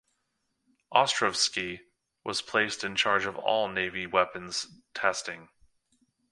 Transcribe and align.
Ostrovsky 0.91 1.79
was 2.23 2.41
placed 2.41 2.83
in 2.83 2.95
charge 2.95 3.25
of 3.27 3.37
all 3.37 3.67
Navy 3.67 4.07
weapons 4.07 4.65
testing. 4.95 5.49